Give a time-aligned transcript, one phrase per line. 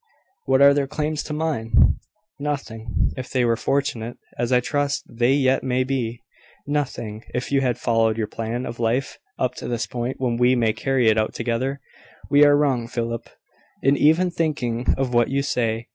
[0.45, 1.97] "What are their claims to mine?"
[2.39, 6.23] "Nothing, if they were fortunate, as I trust they yet may be;
[6.65, 10.55] nothing, if you had followed your plan of life up to the point when we
[10.55, 11.81] may carry it out together.
[12.31, 13.29] We are wrong, Philip,
[13.83, 15.85] in even thinking of what you say.